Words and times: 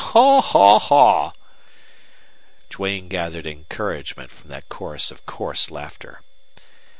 "Haw! 0.03 0.41
haw! 0.41 0.79
haw!" 0.79 1.31
Duane 2.71 3.07
gathered 3.07 3.45
encouragement 3.45 4.31
from 4.31 4.49
that 4.49 4.67
chorus 4.67 5.11
of 5.11 5.27
coarse 5.27 5.69
laughter. 5.69 6.23